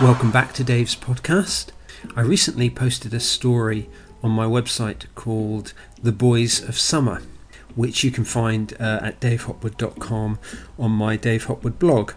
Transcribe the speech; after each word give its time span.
Welcome 0.00 0.30
back 0.30 0.52
to 0.52 0.62
Dave's 0.62 0.94
podcast. 0.94 1.70
I 2.14 2.20
recently 2.20 2.70
posted 2.70 3.12
a 3.12 3.18
story 3.18 3.90
on 4.22 4.30
my 4.30 4.44
website 4.46 5.06
called 5.16 5.72
The 6.00 6.12
Boys 6.12 6.62
of 6.62 6.78
Summer, 6.78 7.20
which 7.74 8.04
you 8.04 8.12
can 8.12 8.22
find 8.22 8.74
uh, 8.78 9.00
at 9.02 9.18
davehopwood.com 9.18 10.38
on 10.78 10.90
my 10.92 11.16
Dave 11.16 11.46
Hopwood 11.46 11.80
blog. 11.80 12.12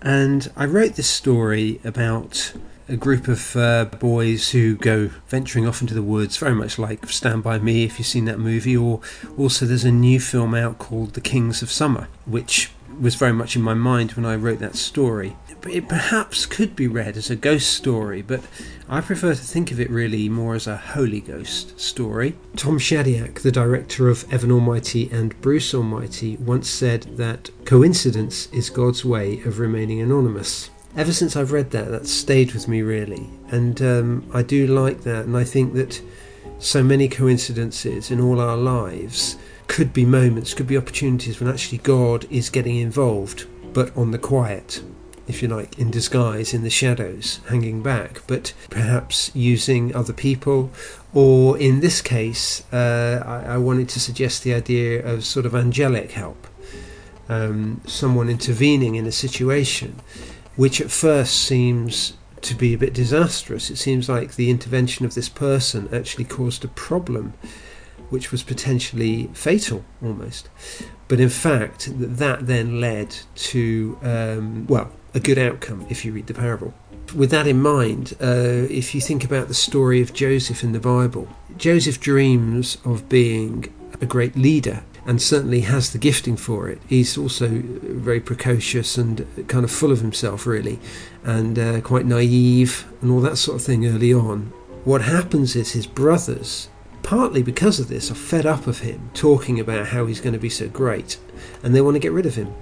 And 0.00 0.48
I 0.56 0.64
wrote 0.64 0.94
this 0.94 1.08
story 1.08 1.80
about 1.82 2.52
a 2.88 2.96
group 2.96 3.26
of 3.26 3.56
uh, 3.56 3.86
boys 3.86 4.50
who 4.50 4.76
go 4.76 5.10
venturing 5.26 5.66
off 5.66 5.80
into 5.80 5.94
the 5.94 6.04
woods, 6.04 6.36
very 6.36 6.54
much 6.54 6.78
like 6.78 7.08
Stand 7.08 7.42
By 7.42 7.58
Me, 7.58 7.82
if 7.82 7.98
you've 7.98 8.06
seen 8.06 8.26
that 8.26 8.38
movie, 8.38 8.76
or 8.76 9.00
also 9.36 9.66
there's 9.66 9.84
a 9.84 9.90
new 9.90 10.20
film 10.20 10.54
out 10.54 10.78
called 10.78 11.14
The 11.14 11.20
Kings 11.20 11.62
of 11.62 11.72
Summer, 11.72 12.06
which 12.26 12.70
was 13.00 13.14
very 13.14 13.32
much 13.32 13.56
in 13.56 13.62
my 13.62 13.74
mind 13.74 14.12
when 14.12 14.26
I 14.26 14.36
wrote 14.36 14.58
that 14.60 14.76
story. 14.76 15.36
It 15.68 15.88
perhaps 15.88 16.44
could 16.44 16.74
be 16.74 16.88
read 16.88 17.16
as 17.16 17.30
a 17.30 17.36
ghost 17.36 17.72
story, 17.72 18.20
but 18.20 18.42
I 18.88 19.00
prefer 19.00 19.34
to 19.34 19.40
think 19.40 19.70
of 19.70 19.78
it 19.78 19.90
really 19.90 20.28
more 20.28 20.54
as 20.54 20.66
a 20.66 20.76
Holy 20.76 21.20
Ghost 21.20 21.78
story. 21.80 22.34
Tom 22.56 22.78
Shadyac, 22.78 23.40
the 23.40 23.52
director 23.52 24.08
of 24.08 24.30
Evan 24.32 24.50
Almighty 24.50 25.08
and 25.12 25.40
Bruce 25.40 25.72
Almighty, 25.72 26.36
once 26.38 26.68
said 26.68 27.02
that 27.16 27.50
coincidence 27.64 28.48
is 28.52 28.70
God's 28.70 29.04
way 29.04 29.40
of 29.42 29.60
remaining 29.60 30.00
anonymous. 30.00 30.70
Ever 30.96 31.12
since 31.12 31.36
I've 31.36 31.52
read 31.52 31.70
that, 31.70 31.90
that's 31.90 32.10
stayed 32.10 32.52
with 32.52 32.68
me 32.68 32.82
really, 32.82 33.30
and 33.50 33.80
um, 33.80 34.30
I 34.34 34.42
do 34.42 34.66
like 34.66 35.02
that, 35.02 35.24
and 35.26 35.36
I 35.36 35.44
think 35.44 35.74
that 35.74 36.02
so 36.58 36.82
many 36.82 37.08
coincidences 37.08 38.10
in 38.10 38.20
all 38.20 38.40
our 38.40 38.56
lives 38.56 39.36
could 39.72 39.94
be 39.94 40.04
moments, 40.04 40.52
could 40.52 40.66
be 40.66 40.76
opportunities 40.76 41.40
when 41.40 41.48
actually 41.48 41.78
God 41.78 42.26
is 42.30 42.50
getting 42.50 42.76
involved, 42.76 43.46
but 43.72 43.90
on 43.96 44.10
the 44.10 44.18
quiet, 44.18 44.82
if 45.26 45.40
you 45.40 45.48
like, 45.48 45.78
in 45.78 45.90
disguise, 45.90 46.52
in 46.52 46.62
the 46.62 46.68
shadows, 46.68 47.40
hanging 47.48 47.82
back, 47.82 48.20
but 48.26 48.52
perhaps 48.68 49.30
using 49.34 49.96
other 49.96 50.12
people. 50.12 50.70
Or 51.14 51.56
in 51.56 51.80
this 51.80 52.02
case, 52.02 52.70
uh, 52.70 53.22
I, 53.24 53.54
I, 53.54 53.56
wanted 53.56 53.88
to 53.88 53.98
suggest 53.98 54.44
the 54.44 54.52
idea 54.52 55.02
of 55.06 55.24
sort 55.24 55.46
of 55.46 55.54
angelic 55.54 56.12
help, 56.12 56.46
um, 57.30 57.80
someone 57.86 58.28
intervening 58.28 58.96
in 58.96 59.06
a 59.06 59.12
situation 59.12 60.00
which 60.54 60.82
at 60.82 60.90
first 60.90 61.46
seems 61.46 62.12
to 62.42 62.54
be 62.54 62.74
a 62.74 62.78
bit 62.78 62.92
disastrous. 62.92 63.70
It 63.70 63.76
seems 63.76 64.06
like 64.06 64.34
the 64.34 64.50
intervention 64.50 65.06
of 65.06 65.14
this 65.14 65.30
person 65.30 65.88
actually 65.94 66.26
caused 66.26 66.62
a 66.62 66.68
problem 66.68 67.32
which 68.12 68.30
was 68.30 68.42
potentially 68.42 69.30
fatal 69.32 69.82
almost. 70.04 70.50
But 71.08 71.18
in 71.18 71.30
fact, 71.30 71.88
that 71.96 72.46
then 72.46 72.78
led 72.78 73.16
to, 73.52 73.98
um, 74.02 74.66
well, 74.66 74.92
a 75.14 75.20
good 75.20 75.38
outcome 75.38 75.86
if 75.88 76.04
you 76.04 76.12
read 76.12 76.26
the 76.26 76.34
parable. 76.34 76.74
With 77.14 77.30
that 77.30 77.46
in 77.46 77.62
mind, 77.62 78.12
uh, 78.20 78.66
if 78.68 78.94
you 78.94 79.00
think 79.00 79.24
about 79.24 79.48
the 79.48 79.54
story 79.54 80.02
of 80.02 80.12
Joseph 80.12 80.62
in 80.62 80.72
the 80.72 80.78
Bible, 80.78 81.26
Joseph 81.56 82.00
dreams 82.00 82.76
of 82.84 83.08
being 83.08 83.72
a 84.02 84.06
great 84.06 84.36
leader 84.36 84.82
and 85.06 85.20
certainly 85.20 85.62
has 85.62 85.92
the 85.92 85.98
gifting 85.98 86.36
for 86.36 86.68
it. 86.68 86.82
He's 86.86 87.16
also 87.16 87.48
very 87.48 88.20
precocious 88.20 88.98
and 88.98 89.26
kind 89.48 89.64
of 89.64 89.70
full 89.70 89.90
of 89.90 90.00
himself, 90.00 90.46
really, 90.46 90.78
and 91.24 91.58
uh, 91.58 91.80
quite 91.80 92.04
naive 92.04 92.86
and 93.00 93.10
all 93.10 93.22
that 93.22 93.38
sort 93.38 93.56
of 93.56 93.64
thing 93.64 93.86
early 93.86 94.12
on. 94.12 94.52
What 94.84 95.00
happens 95.00 95.56
is 95.56 95.72
his 95.72 95.86
brothers 95.86 96.68
partly 97.12 97.42
because 97.42 97.78
of 97.78 97.88
this, 97.88 98.10
are 98.10 98.14
fed 98.14 98.46
up 98.46 98.66
of 98.66 98.78
him 98.78 99.10
talking 99.12 99.60
about 99.60 99.88
how 99.88 100.06
he's 100.06 100.22
going 100.22 100.32
to 100.32 100.38
be 100.38 100.48
so 100.48 100.66
great 100.66 101.18
and 101.62 101.74
they 101.74 101.80
want 101.82 101.94
to 101.94 102.00
get 102.00 102.10
rid 102.10 102.24
of 102.24 102.36
him. 102.36 102.54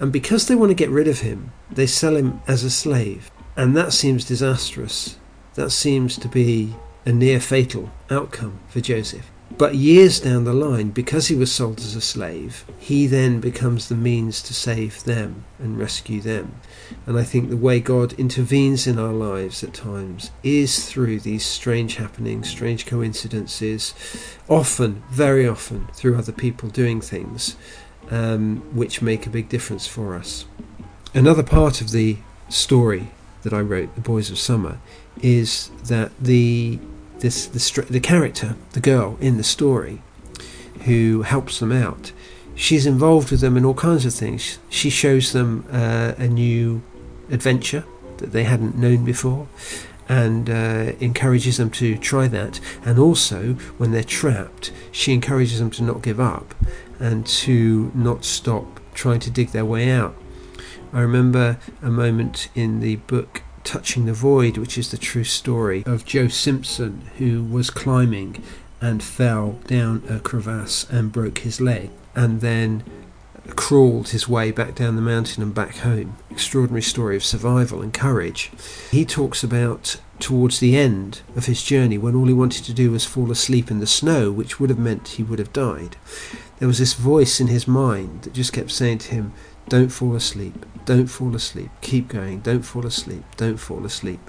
And 0.00 0.12
because 0.12 0.48
they 0.48 0.56
want 0.56 0.70
to 0.70 0.74
get 0.74 0.90
rid 0.90 1.06
of 1.06 1.20
him, 1.20 1.52
they 1.70 1.86
sell 1.86 2.16
him 2.16 2.40
as 2.48 2.64
a 2.64 2.70
slave. 2.70 3.30
And 3.56 3.76
that 3.76 3.92
seems 3.92 4.24
disastrous. 4.24 5.18
That 5.54 5.70
seems 5.70 6.18
to 6.18 6.26
be 6.26 6.74
a 7.04 7.12
near 7.12 7.38
fatal 7.38 7.92
outcome 8.10 8.58
for 8.66 8.80
Joseph. 8.80 9.30
But 9.58 9.74
years 9.74 10.20
down 10.20 10.44
the 10.44 10.52
line, 10.52 10.90
because 10.90 11.28
he 11.28 11.34
was 11.34 11.50
sold 11.50 11.78
as 11.78 11.96
a 11.96 12.00
slave, 12.02 12.66
he 12.78 13.06
then 13.06 13.40
becomes 13.40 13.88
the 13.88 13.94
means 13.94 14.42
to 14.42 14.52
save 14.52 15.04
them 15.04 15.46
and 15.58 15.78
rescue 15.78 16.20
them. 16.20 16.56
And 17.06 17.18
I 17.18 17.24
think 17.24 17.48
the 17.48 17.56
way 17.56 17.80
God 17.80 18.12
intervenes 18.14 18.86
in 18.86 18.98
our 18.98 19.14
lives 19.14 19.64
at 19.64 19.72
times 19.72 20.30
is 20.42 20.86
through 20.86 21.20
these 21.20 21.46
strange 21.46 21.96
happenings, 21.96 22.50
strange 22.50 22.84
coincidences, 22.84 23.94
often, 24.46 25.02
very 25.10 25.48
often, 25.48 25.88
through 25.94 26.18
other 26.18 26.32
people 26.32 26.68
doing 26.68 27.00
things 27.00 27.56
um, 28.10 28.58
which 28.74 29.00
make 29.00 29.26
a 29.26 29.30
big 29.30 29.48
difference 29.48 29.86
for 29.86 30.14
us. 30.14 30.44
Another 31.14 31.42
part 31.42 31.80
of 31.80 31.92
the 31.92 32.18
story 32.50 33.08
that 33.42 33.54
I 33.54 33.60
wrote, 33.60 33.94
The 33.94 34.02
Boys 34.02 34.30
of 34.30 34.38
Summer, 34.38 34.78
is 35.22 35.70
that 35.84 36.12
the 36.20 36.78
this 37.20 37.46
the, 37.46 37.82
the 37.90 38.00
character, 38.00 38.56
the 38.72 38.80
girl 38.80 39.16
in 39.20 39.36
the 39.36 39.44
story, 39.44 40.02
who 40.84 41.22
helps 41.22 41.58
them 41.58 41.72
out, 41.72 42.12
she's 42.54 42.86
involved 42.86 43.30
with 43.30 43.40
them 43.40 43.56
in 43.56 43.64
all 43.64 43.74
kinds 43.74 44.04
of 44.04 44.14
things. 44.14 44.58
She 44.68 44.90
shows 44.90 45.32
them 45.32 45.64
uh, 45.70 46.14
a 46.18 46.28
new 46.28 46.82
adventure 47.30 47.84
that 48.18 48.32
they 48.32 48.44
hadn't 48.44 48.76
known 48.76 49.04
before 49.04 49.48
and 50.08 50.48
uh, 50.48 50.92
encourages 51.00 51.56
them 51.56 51.70
to 51.70 51.98
try 51.98 52.28
that. 52.28 52.60
And 52.84 52.98
also, 52.98 53.54
when 53.76 53.90
they're 53.90 54.04
trapped, 54.04 54.72
she 54.92 55.12
encourages 55.12 55.58
them 55.58 55.70
to 55.72 55.82
not 55.82 56.02
give 56.02 56.20
up 56.20 56.54
and 56.98 57.26
to 57.26 57.90
not 57.94 58.24
stop 58.24 58.80
trying 58.94 59.20
to 59.20 59.30
dig 59.30 59.50
their 59.50 59.64
way 59.64 59.90
out. 59.90 60.14
I 60.92 61.00
remember 61.00 61.58
a 61.82 61.90
moment 61.90 62.48
in 62.54 62.80
the 62.80 62.96
book 62.96 63.42
Touching 63.66 64.06
the 64.06 64.12
Void, 64.12 64.58
which 64.58 64.78
is 64.78 64.92
the 64.92 64.96
true 64.96 65.24
story 65.24 65.82
of 65.86 66.04
Joe 66.04 66.28
Simpson, 66.28 67.10
who 67.18 67.42
was 67.42 67.68
climbing 67.68 68.40
and 68.80 69.02
fell 69.02 69.58
down 69.66 70.04
a 70.08 70.20
crevasse 70.20 70.86
and 70.88 71.10
broke 71.10 71.38
his 71.38 71.60
leg, 71.60 71.90
and 72.14 72.40
then 72.40 72.84
crawled 73.56 74.10
his 74.10 74.28
way 74.28 74.52
back 74.52 74.76
down 74.76 74.94
the 74.94 75.02
mountain 75.02 75.42
and 75.42 75.52
back 75.52 75.78
home. 75.78 76.16
Extraordinary 76.30 76.80
story 76.80 77.16
of 77.16 77.24
survival 77.24 77.82
and 77.82 77.92
courage. 77.92 78.52
He 78.92 79.04
talks 79.04 79.42
about 79.42 79.96
towards 80.20 80.60
the 80.60 80.76
end 80.76 81.22
of 81.34 81.46
his 81.46 81.62
journey 81.64 81.98
when 81.98 82.14
all 82.14 82.26
he 82.26 82.32
wanted 82.32 82.64
to 82.64 82.72
do 82.72 82.92
was 82.92 83.04
fall 83.04 83.32
asleep 83.32 83.68
in 83.68 83.80
the 83.80 83.86
snow, 83.86 84.30
which 84.30 84.60
would 84.60 84.70
have 84.70 84.78
meant 84.78 85.08
he 85.08 85.24
would 85.24 85.40
have 85.40 85.52
died. 85.52 85.96
There 86.60 86.68
was 86.68 86.78
this 86.78 86.94
voice 86.94 87.40
in 87.40 87.48
his 87.48 87.66
mind 87.66 88.22
that 88.22 88.32
just 88.32 88.52
kept 88.52 88.70
saying 88.70 88.98
to 88.98 89.10
him, 89.10 89.32
don't 89.68 89.88
fall 89.88 90.14
asleep. 90.14 90.64
Don't 90.84 91.08
fall 91.08 91.34
asleep. 91.34 91.70
Keep 91.80 92.08
going. 92.08 92.40
Don't 92.40 92.62
fall 92.62 92.86
asleep. 92.86 93.24
Don't 93.36 93.56
fall 93.56 93.84
asleep. 93.84 94.20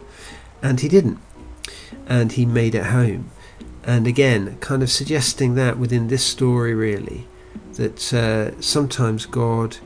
And 0.62 0.80
he 0.80 0.90
didn't. 0.90 1.20
And 2.08 2.32
he 2.32 2.46
made 2.46 2.74
it 2.74 2.86
home. 2.86 3.30
And 3.84 4.08
again, 4.08 4.58
kind 4.60 4.84
of 4.84 4.90
suggesting 4.90 5.56
that 5.56 5.78
within 5.78 6.08
this 6.08 6.24
story, 6.24 6.74
really, 6.74 7.28
that 7.74 8.14
uh, 8.14 8.60
sometimes 8.60 9.26
God 9.26 9.78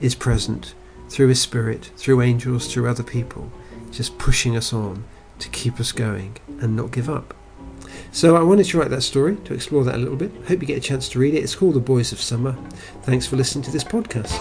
is 0.00 0.14
present 0.14 0.74
through 1.08 1.28
His 1.28 1.40
Spirit, 1.40 1.90
through 1.96 2.20
angels, 2.20 2.72
through 2.72 2.88
other 2.88 3.02
people, 3.02 3.50
just 3.90 4.18
pushing 4.18 4.56
us 4.56 4.72
on 4.72 5.04
to 5.38 5.48
keep 5.48 5.78
us 5.80 5.92
going 5.92 6.36
and 6.60 6.76
not 6.76 6.90
give 6.90 7.08
up. 7.08 7.34
So 8.14 8.36
I 8.36 8.42
wanted 8.42 8.66
to 8.66 8.78
write 8.78 8.90
that 8.90 9.00
story 9.00 9.36
to 9.44 9.54
explore 9.54 9.84
that 9.84 9.94
a 9.94 9.98
little 9.98 10.16
bit. 10.16 10.30
Hope 10.46 10.60
you 10.60 10.66
get 10.66 10.76
a 10.76 10.80
chance 10.80 11.08
to 11.08 11.18
read 11.18 11.32
it. 11.32 11.42
It's 11.42 11.54
called 11.54 11.74
The 11.74 11.80
Boys 11.80 12.12
of 12.12 12.20
Summer. 12.20 12.54
Thanks 13.04 13.26
for 13.26 13.36
listening 13.36 13.64
to 13.64 13.70
this 13.70 13.84
podcast. 13.84 14.38